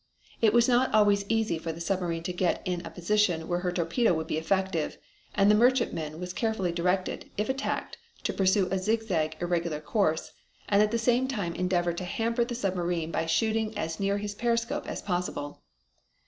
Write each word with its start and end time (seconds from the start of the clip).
It 0.41 0.51
was 0.51 0.67
not 0.67 0.91
always 0.95 1.25
easy 1.29 1.59
for 1.59 1.71
the 1.71 1.79
submarine 1.79 2.23
to 2.23 2.33
get 2.33 2.63
in 2.65 2.83
a 2.83 2.89
position 2.89 3.47
where 3.47 3.59
her 3.59 3.71
torpedo 3.71 4.15
would 4.15 4.25
be 4.25 4.39
effective, 4.39 4.97
and 5.35 5.45
the 5.47 5.53
merchantman 5.53 6.19
was 6.19 6.33
carefully 6.33 6.71
directed, 6.71 7.29
if 7.37 7.49
attacked, 7.49 7.99
to 8.23 8.33
pursue 8.33 8.67
a 8.71 8.79
ziz 8.79 9.07
zag 9.07 9.37
irregular 9.39 9.79
course, 9.79 10.31
and 10.67 10.81
at 10.81 10.89
the 10.89 10.97
same 10.97 11.27
time 11.27 11.53
endeavor 11.53 11.93
to 11.93 12.03
hamper 12.03 12.43
the 12.43 12.55
submarine 12.55 13.11
by 13.11 13.27
shooting 13.27 13.77
as 13.77 13.99
near 13.99 14.17
her 14.17 14.27
periscope 14.35 14.87
as 14.87 15.03
possible. 15.03 15.61